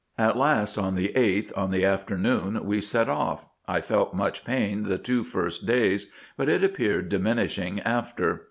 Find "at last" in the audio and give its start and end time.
0.17-0.79